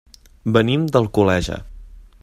Venim 0.55 0.87
d'Alcoleja. 0.95 1.61